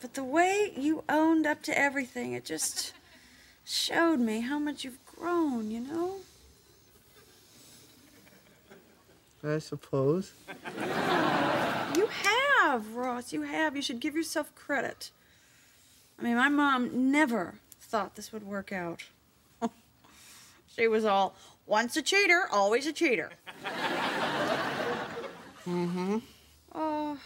[0.00, 2.92] But the way you owned up to everything, it just
[3.64, 6.20] showed me how much you've grown, you know?
[9.46, 10.32] I suppose.
[11.96, 13.32] You have, Ross.
[13.32, 13.76] You have.
[13.76, 15.10] You should give yourself credit.
[16.18, 19.04] I mean, my mom never thought this would work out.
[20.76, 23.30] she was all once a cheater, always a cheater.
[25.64, 26.18] mm-hmm.
[26.74, 27.18] Oh,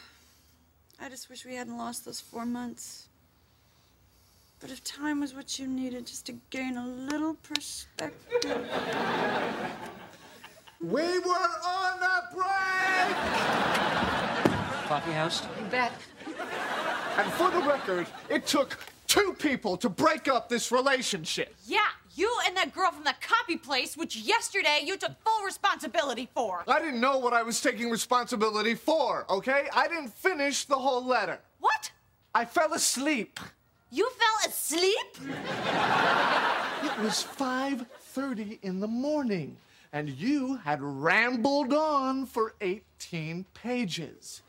[1.00, 3.09] I just wish we hadn't lost those four months.
[4.61, 8.68] But if time was what you needed just to gain a little perspective.
[10.82, 13.16] We were on a break!
[14.88, 15.42] Coffee house?
[15.58, 15.92] You bet.
[17.18, 21.54] And for the record, it took two people to break up this relationship.
[21.66, 21.80] Yeah,
[22.14, 26.64] you and that girl from the copy place, which yesterday you took full responsibility for.
[26.66, 29.68] I didn't know what I was taking responsibility for, okay?
[29.74, 31.40] I didn't finish the whole letter.
[31.58, 31.90] What?
[32.34, 33.38] I fell asleep.
[33.90, 35.18] You fell asleep?
[36.84, 39.58] It was 5:30 in the morning,
[39.92, 44.42] and you had rambled on for 18 pages.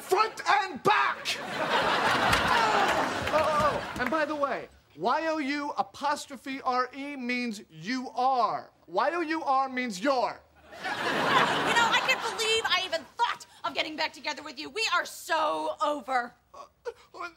[0.00, 1.36] Front and back!
[1.50, 8.70] oh, oh, oh, and by the way, Y-O-U apostrophe R-E means you are.
[8.88, 10.40] Y-O-U-R means you're.
[10.82, 14.70] You know, I can't believe I even thought of getting back together with you.
[14.70, 16.34] We are so over.
[16.54, 17.28] Uh, uh, uh,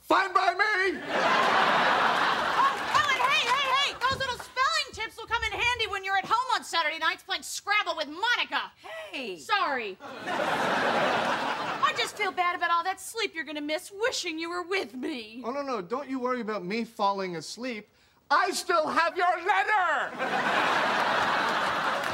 [0.00, 1.00] fine by me!
[1.00, 2.70] Oh,
[3.10, 3.94] and hey, hey, hey!
[4.00, 7.24] Those little spelling tips will come in handy when you're at home on Saturday nights
[7.24, 8.70] playing Scrabble with Monica.
[9.10, 9.38] Hey.
[9.38, 9.98] Sorry.
[10.24, 14.94] I just feel bad about all that sleep you're gonna miss wishing you were with
[14.94, 15.42] me.
[15.44, 17.88] Oh, no, no, don't you worry about me falling asleep.
[18.30, 20.12] I still have your letter!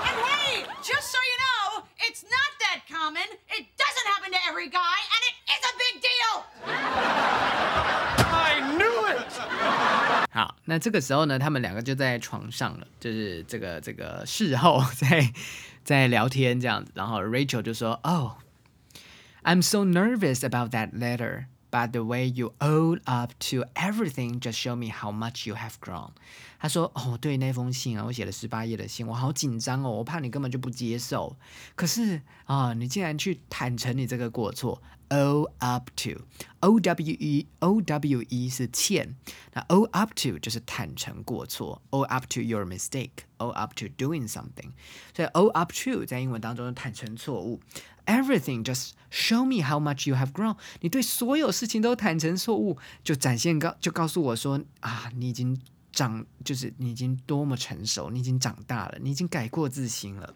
[0.09, 3.27] And hey, just so you know, it's not that common.
[3.51, 7.65] It doesn't happen to every guy, and it is a big deal.
[10.37, 15.33] 好那这个时候呢他们两个就在床上了就是这个这个事后在
[15.83, 18.33] 在聊天这样子然后 rachel 就说 oh
[19.44, 24.54] i'm so nervous about that letter but the way you own up to everything just
[24.54, 26.12] show me how much you have grown。”
[26.60, 31.36] 他说：“哦，对那封信啊，我写了十八页的信，我好紧张哦，我怕你根本就不接受。
[31.75, 36.21] 可是啊，你竟然去坦诚你这个过错。” owe up to
[36.62, 39.13] O W E O W E 是欠，
[39.51, 44.71] 那 owe up to 就是坦诚过错，owe up to your mistake，owe up to doing something，
[45.13, 47.60] 所以 owe up to 在英文当中是坦诚错误
[48.07, 50.57] Everything, just show me how much you have grown。
[50.81, 55.61] 你对所有事情都坦诚错误，就展现告就告诉我说啊，你已经
[55.92, 60.35] 长，就是你已经多么成熟，你已经长大了，你已经改过自新了，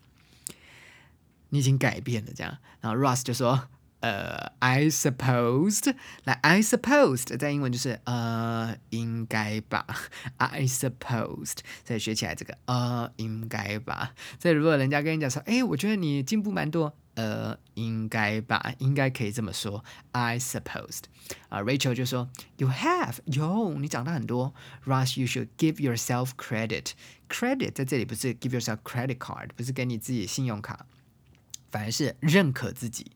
[1.49, 2.33] 你已经改变了。
[2.35, 3.69] 这样，然后 Ross 就说。
[4.03, 9.87] 呃，I supposed，来，I supposed 在英文就是呃，应该吧
[10.39, 14.15] ，I supposed，再学起来这个呃，应该吧。
[14.41, 21.05] 所以如果人家跟你讲说，哎，我觉得你进步蛮多，呃，应该吧，应该可以这么说，I supposed。
[21.49, 24.55] 啊，Rachel 就说，You have，有，你长大很多。
[24.85, 26.92] Russ，you should give yourself credit。
[27.29, 30.87] Credit 在这里不是 give yourself credit card，不是给你自己信用卡，
[31.70, 33.12] 反而是认可自己。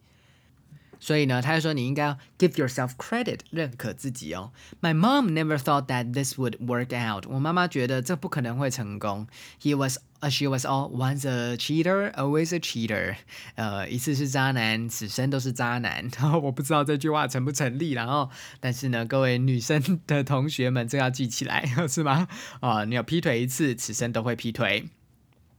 [1.04, 4.52] 所以呢，他就说你应该要 give yourself credit，认可自己哦。
[4.80, 7.26] My mom never thought that this would work out。
[7.28, 9.26] 我妈妈觉得这不可能会成功。
[9.60, 9.98] He was,
[10.30, 13.16] she was all once a cheater, always a cheater。
[13.56, 16.08] 呃，一次是渣男，此生都是渣男。
[16.16, 22.26] 然后我不知道这句话成不成立，然后但是呢，各位女生的同学们，这要记起来，是吗？
[22.60, 24.88] 啊，你有劈腿一次，此生都会劈腿。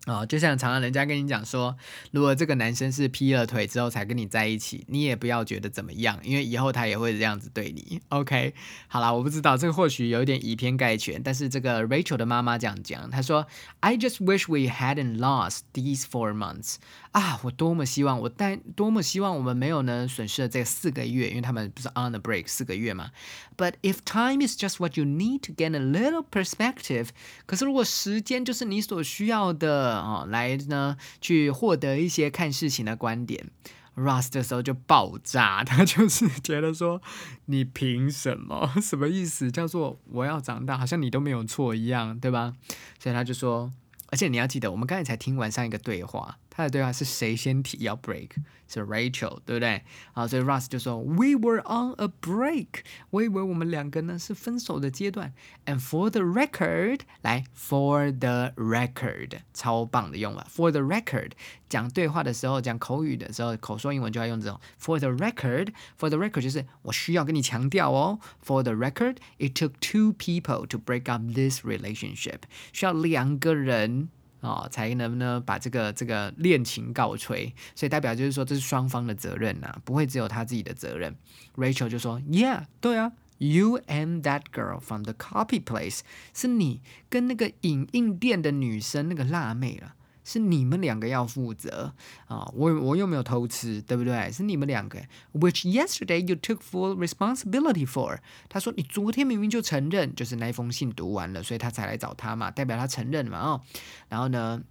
[0.05, 1.75] 哦，就像常常人家跟你讲说，
[2.11, 7.99] 如果这个男生是劈了腿之后才跟你在一起，你也不要觉得怎么样，因为以后他也会这样子对你。
[8.09, 8.53] OK，
[8.87, 13.47] 好啦，我不知道这个或许有点以偏概全，但是这个 Rachel 的妈妈这样讲，她说
[13.79, 16.75] ：“I just wish we hadn't lost these four months。”
[17.13, 23.09] 啊，我多么希望我但多么希望我们没有呢损失了这四个月，因为他们不是 on the break 四个月嘛。
[23.57, 27.07] But if time is just what you need to get a little perspective，
[27.47, 29.94] 可是如果时间就是你所需要的。
[29.97, 33.51] 哦，来呢，去获得一些看事情的观点。
[33.95, 37.01] Russ 的时候就爆炸， 他就是觉得说，
[37.45, 38.73] 你凭什么？
[38.81, 39.49] 什么意思？
[39.49, 42.53] 叫做我要长大，好像你都没有错一样，对吧？
[42.99, 43.71] 所以他就说，
[44.07, 46.37] 而且你要记得，我们刚才才听完上一个对话。
[46.54, 48.30] 他的对话是谁先提要 break？
[48.68, 49.82] 是 Rachel，对不对？
[50.12, 55.32] 啊，所以 Russ 就说：“We were on a break。”我以为我们两个呢是分手的阶段。
[55.66, 60.46] And for the record，来，for the record，超棒的用法。
[60.54, 61.32] For the record，
[61.68, 64.60] 讲对话的时候，讲口语的时候，口说英文就要用这种。
[64.80, 68.20] For the record，for the record 就是我需要跟你强调哦。
[68.44, 72.42] For the record，it took two people to break up this relationship。
[72.72, 74.10] 需要两个人。
[74.41, 81.15] 哦，才能呢把这个这个恋情告吹，所以代表就是说这是双方的责任呐，不会只有他自己的责任。
[81.55, 86.01] Rachel 就说：“Yeah，对啊，You and that girl from the copy place，
[86.33, 89.95] 是你跟那个影印店的女生那个辣妹了。”
[90.25, 91.93] 是你们两个要负责
[92.27, 92.51] 啊！
[92.53, 94.29] 我我又没有偷吃，对不对？
[94.31, 94.99] 是你们两个。
[95.33, 98.17] Which yesterday you took full responsibility for？
[98.49, 103.61] 他说你昨天明明就承认，就是那封信读完了，所以他才来找他嘛，代表他承认嘛哦。
[104.09, 104.61] 然后呢？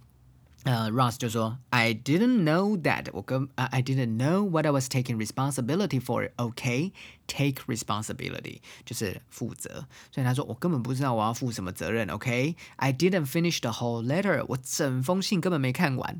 [0.65, 6.31] 呃，Ross 就说，I didn't know that，我跟、I didn't know what I was taking responsibility for。
[6.37, 12.07] OK，take responsibility 就是负责，所以他说我根本不知道我要负什么责任。
[12.07, 16.19] OK，I didn't finish the whole letter，我整封信根本没看完。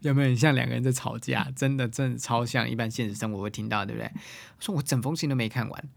[0.00, 1.52] 有没有很像两个人在吵架？
[1.54, 4.10] 真的，真的超像一般现实生活会听到，对不对？
[4.58, 5.88] 说我整封信都没看完。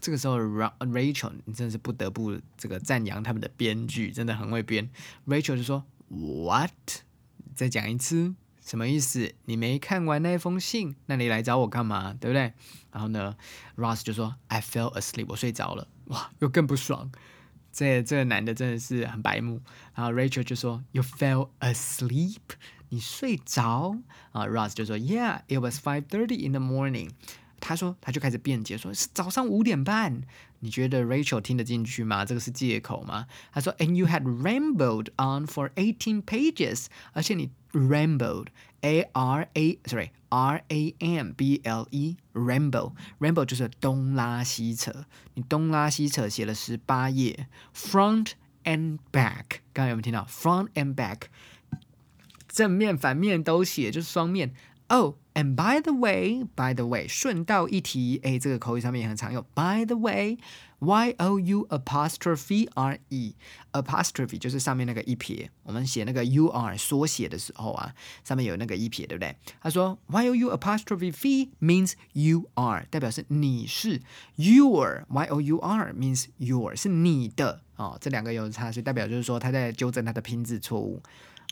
[0.00, 4.90] 这个时候，Rachel，你真的是不得不这个赞扬他们的编剧，真的很会编。
[5.28, 5.84] Rachel 就说。
[6.10, 6.72] What？
[7.54, 9.32] 再讲一次，什么意思？
[9.44, 12.12] 你没看完那封信，那你来找我干嘛？
[12.14, 12.52] 对不对？
[12.90, 13.36] 然后呢
[13.76, 17.12] ，Ross 就说：“I fell asleep，我睡着了。”哇，又更不爽。
[17.72, 19.62] 这这个男的真的是很白目。
[19.94, 22.38] 然后 Rachel 就说：“You fell asleep？
[22.88, 23.96] 你睡着？”
[24.32, 27.10] 啊，Ross 就说：“Yeah，it was five thirty in the morning。”
[27.60, 30.22] 他说，他就开始辩解，说是早上五点半。
[30.60, 32.24] 你觉得 Rachel 听得进去吗？
[32.24, 33.26] 这个是借口吗？
[33.52, 41.60] 他说，And you had rambled on for eighteen pages，而且你 rambled，a r a sorry r a m b
[41.64, 48.32] l e，ramble，ramble 就是东拉西扯，你东拉西扯写了十八页，front
[48.64, 51.22] and back，刚刚有没有听到？front and back，
[52.48, 54.52] 正面反面都写，就是双面。
[54.88, 59.42] Oh, and by the way, by the way，顺道一提，哎，这个口语上面也很常用。
[59.54, 60.36] By the way,
[60.80, 63.34] y o u apostrophe r e
[63.72, 69.34] apostrophe 就是上面那个一撇，我们写那个 u r 缩写的时候啊，上面有那个一撇，对不对？
[69.62, 74.02] 他说 y o u apostrophe v means you are，代表是你是
[74.36, 81.02] your y o u r means your 是你的哦，这两个有差，所以代表就是说他在纠正他的拼字错误。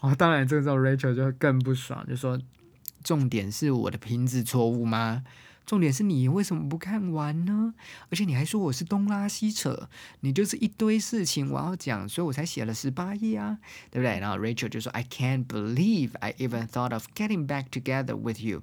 [0.03, 2.39] 哦，当然这个时候 Rachel 就更不爽，就说。
[3.03, 5.25] 重点是我的拼字错误吗？
[5.67, 7.75] 重点是你为什么不看完呢？
[8.09, 9.91] 而且你还说我是东拉西扯，
[10.21, 13.59] 你就是一堆事情我要讲，所以我才写了十八页啊，
[13.91, 14.19] 对不对？
[14.19, 18.63] 然后 Rachel 就说：“I can't believe I even thought of getting back together with you。”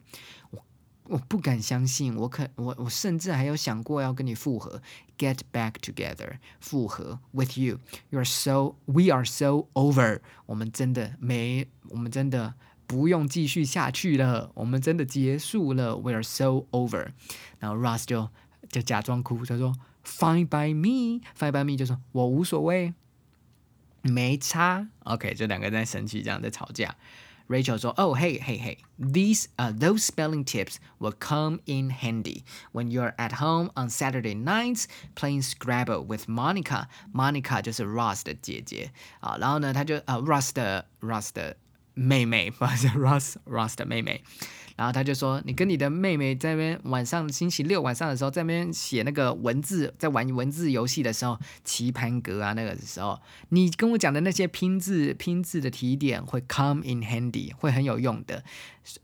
[0.49, 0.65] 我
[1.03, 4.81] 我不敢相信，我可我我甚至还有想过要跟你复合
[5.15, 7.77] ，get back together，复合 with you。
[8.09, 10.21] You're so we are so over。
[10.47, 12.55] 我们真的没，我们真的
[12.86, 15.96] 不用继续下去了，我们真的结束了。
[15.96, 17.12] We are so over。
[17.58, 18.28] 然后 Ross 就
[18.68, 19.74] 就假装哭，他说
[20.04, 22.94] Fine by me，Fine by me 就说我无所谓，
[24.02, 24.88] 没差。
[25.04, 26.96] OK，这两个人在生气，这样在吵架。
[27.48, 28.78] Rachel 说：“Oh, hey, hey, hey!
[28.96, 34.36] These, uh, those spelling tips will come in handy when you're at home on Saturday
[34.36, 34.84] nights
[35.16, 36.86] playing Scrabble with Monica.
[37.12, 41.56] Monica 就是 Ross 的姐姐啊，然后呢，他就呃 Ross 的 Ross 的
[41.95, 44.21] 妹妹，不是 Ross Ross 的妹妹。
[44.77, 53.17] 然后他就说：“你跟你的妹妹在那边晚上星期六晚上的时候，在那边写那个文字，在玩文字游戏的时候，棋盘格啊那个时候，
[53.51, 58.43] 你跟我讲的那些拼字拼字的提点会 come in handy，会很有用的。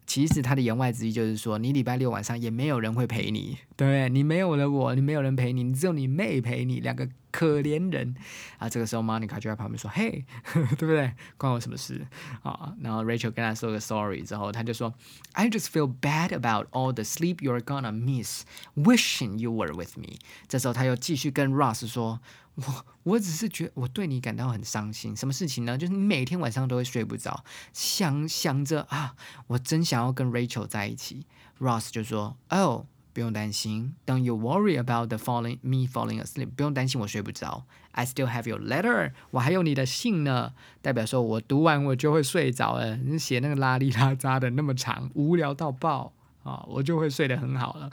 [0.06, 8.15] 其实他的言外之意就是说，你礼拜六晚上也没有人会陪你，对你没有了我，你没有人陪你，你只有你妹陪你，两个可怜人
[8.57, 8.69] 啊。
[8.69, 11.13] 这个时候，Monica 就在旁边说：‘嘿，对不对？
[11.38, 12.05] 关我什么事
[12.43, 14.93] 啊？’然后 Rachel 跟他说个 sorry 之后，他就说
[15.34, 18.41] ：‘I just feel bad about all the sleep you're gonna miss,
[18.75, 20.17] wishing you were with me。’
[20.47, 22.19] 这时候他又继续跟 Ross 说。”
[22.55, 25.77] 我我只是觉我对你感到很伤心，什么事情呢？
[25.77, 29.15] 就是你每天晚上都会睡不着，想想着啊，
[29.47, 31.25] 我真想要跟 Rachel 在一起。
[31.59, 36.51] Ross 就说：“Oh，不用担心，Don't you worry about the falling me falling asleep。
[36.57, 42.97] 不用担心我睡不着，I still have your letter，我还有你的信呢，代表说我读完我就会睡着了。
[42.97, 46.12] 你写那个拉里拉扎的那么长，无聊到爆
[46.43, 47.91] 啊，我就会睡得很好了。”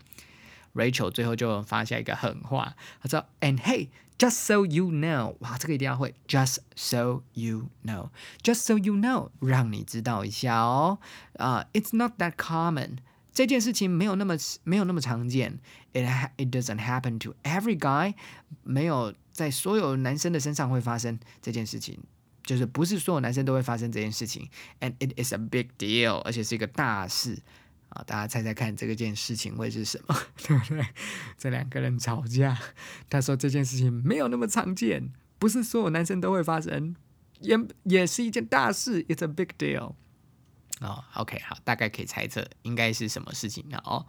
[0.75, 6.13] Rachel 最后就发下一个狠话，他说：“And hey。” Just so you know，哇，这个一定要会。
[6.27, 10.99] Just so you know，Just so you know，让你知道一下哦。
[11.39, 12.97] 啊、uh,，It's not that common。
[13.38, 14.34] 这件事情没有那么
[14.64, 15.60] 没有那么常见。
[15.92, 16.04] It
[16.38, 18.14] it doesn't happen to every guy，
[18.64, 22.00] 没有在所有男生的身上会发生这件事情。
[22.42, 24.48] 就是不是所有男生都会发生这件事情
[24.80, 27.38] ，and it is a big deal，而且是一个大事。
[27.90, 30.16] 啊，大家猜猜看，这个件事情会是什么？
[30.42, 30.84] 对不对？
[31.38, 32.58] 这两个人吵架，
[33.08, 36.96] 他说这件事情没有那么常见，不是所有男生都会发生，
[37.38, 39.94] 也也是一件大事，It's a big deal。
[40.80, 44.06] 哦，OK，好，大概可以猜测应该是什么事情了哦。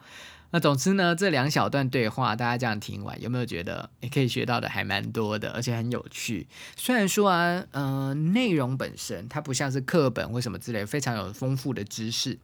[0.52, 6.48] 那总之呢，这两小段对话，大家这样听完，有没有觉得也可以学到的还蛮多的，而且很有趣？
[6.76, 12.40] 虽然说啊，嗯，内容本身它不像是课本或什么之类非常有丰富的知识。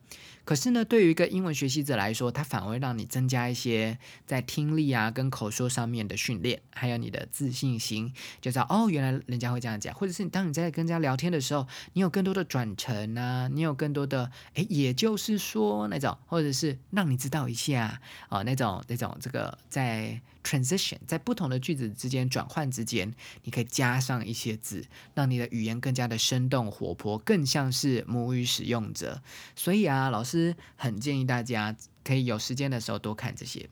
[0.45, 20.21] 可是呢，对于一个英文学习者来说，它反而会让你增加一些在听力啊跟口说上面的训练，还有你的自信心，就知道哦，原来人家会这样讲，或者是当你在跟人家聊天的时候，你有更多的转成啊，你有更多的诶，也就是说那种，或者是让你知道一下啊，那种那种这个在。
[20.45, 23.11] Transition 在不同的句子之间转换之间，
[23.43, 24.85] 你可以加上一些字，
[25.15, 29.21] 让你的语言更加的生动活泼，更像是母语使用者。
[29.55, 33.67] 所以啊，老师很建议大家可以有时间的时候多看这些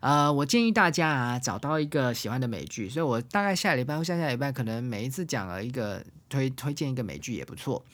[0.00, 7.84] 呃，我建议大家啊，找到一个喜欢的美剧，所以我大概下礼拜或下下礼拜，可能每一次讲了一个推推荐一个美剧也不错。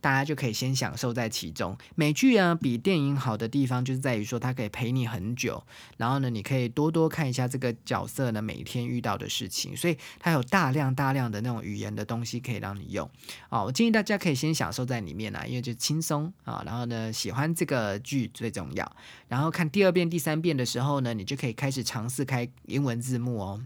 [0.00, 1.76] 大家就可以先享受在其中。
[1.94, 5.62] 美剧啊，比电影好的地方就是在于说，它可以陪你很久。
[5.96, 13.08] 然后呢，你可以多多看一下这个角色呢每天遇到的事情，所以它有大量大量的那种语言的东西可以让你用。
[13.50, 16.62] 哦，我建议大家可以先享受在里面啊，因为就轻松啊。
[16.64, 18.96] 然后呢，喜欢这个剧最重要。
[19.28, 23.62] 然后看第二遍、第三遍的时候呢，你就可以开始尝试开英文字幕哦。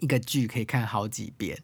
[0.00, 1.58] 一个剧可以看好几遍。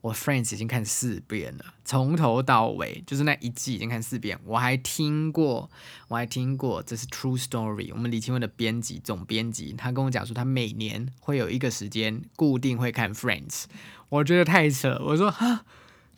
[0.00, 4.38] 我 Friends 已经看四遍了，从头到尾就是那一季已经看四遍。
[4.44, 5.68] 我还听过，
[6.08, 7.90] 我还听过，这是 True Story。
[7.92, 13.64] 我们李青文的编辑总编辑，他跟我讲说，他每年会有一个时间固定会看 Friends。
[14.08, 15.64] 我觉得太扯，我说哈。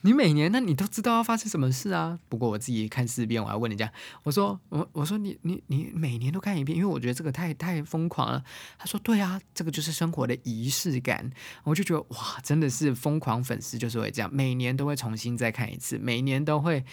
[0.02, 2.18] 你每年那你都知道要发生什么事啊？
[2.28, 3.92] 不过我自己看四遍，我还问人家，
[4.22, 8.42] 我说我我说你你你每年都看一遍，因为我觉得这个太太疯狂了。
[8.78, 11.30] 他说对啊，这个就是生活的仪式感。
[11.64, 16.84] 我就觉得哇，真的是疯狂粉丝就是会这样，每年都会重新再看一次，每年都会。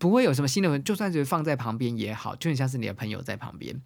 [0.00, 3.78] 不会有什么新的文，就算是放在旁边也好，就很像是你的朋友在旁边。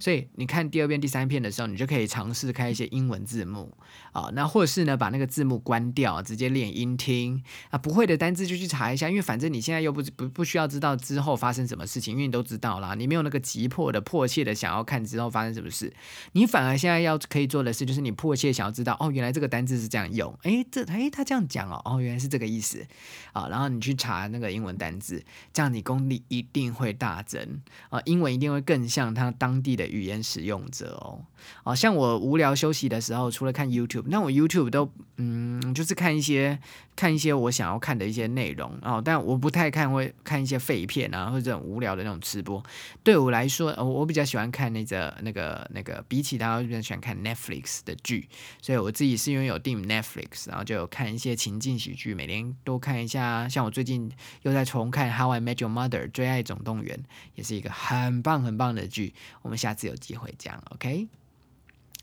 [0.00, 3.72] 所以你看第二遍、第三遍的时候，你就可以尝试开一些英文字幕
[4.10, 7.40] 啊，那或者是呢把那个字幕关掉，直接练音听
[7.70, 7.78] 啊。
[7.78, 15.92] 不会的单字就去查一下，因为反正你现在又不不不需要知道之后发生什么事情，因为你都知道啦，你没有那个急迫的、迫切的想要看之后发生什么事。
[16.32, 22.84] 你反而现在要可以做的事，就是你迫切想要知道哦，原来这个单字是这样用，诶，这诶，他这样讲哦，哦，原来是这个意思
[23.32, 23.46] 啊。
[23.48, 25.22] 然后你去查那个英文单字。
[25.60, 31.20] 这样你功力一定会大增啊，英文一定会更像他当地的语言使用者哦。
[31.64, 36.58] 哦，像我无聊休息的时候，除了看 YouTube，那我 YouTube 都嗯，就是看一些
[36.96, 39.02] 看一些我想要看的一些内容哦。
[39.04, 42.62] 但我不太看会看一些废片啊，或者很无聊的那种直播。
[43.02, 48.28] 对我来说，我比较喜欢看那个那个那个，比起他，我比较喜欢看 Netflix 的剧。
[48.62, 53.46] 所以我自己是因为有订 Netflix，然后就有看一些情境喜剧，每天都看一下。
[53.46, 54.10] 像我最近
[54.42, 56.96] 又在重看 How I Your Mother，《追爱总动员》
[57.34, 59.14] 也是一个很棒很棒的剧。
[59.42, 61.08] 我们下次有机会讲，OK？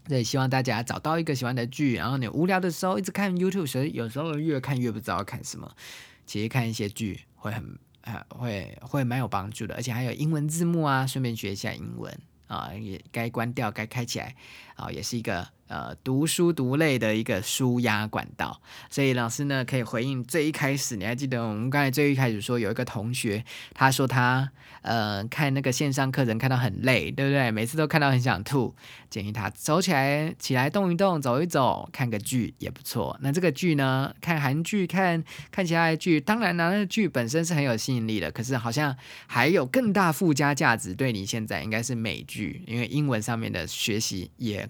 [0.07, 5.69] 对，希望大家找到一个喜欢的剧，然后你无聊的时候一直看 YouTube，所以有时候越看越不知道看什么。
[6.25, 12.17] 其实看一些剧会很呃会会蛮有帮助的，而且还有英文字幕啊，顺便学一下英文
[12.47, 14.35] 啊，也该关掉该开起来
[14.75, 15.47] 啊，也是一个。
[15.67, 23.43] 呃，读书读类的一个舒压管道，所以老师呢可以回应最一开始，你还记得我们刚才最一开始说有一个同学，
[23.73, 24.49] 他说他
[24.81, 27.51] 呃看那个线上课程看到很累，对不对？
[27.51, 28.73] 每次都看到很想吐，
[29.09, 33.17] 建议他走起来，起来动一动，走一走，看个剧也不错。
[33.21, 38.95] 那这个剧呢，看韩剧，看看其他的剧，当然呢，那个剧本身是很有吸引力的，可是好像
[39.25, 44.69] 还有更大附加价值，对你现在应该是美剧，因为英文上面的学习也。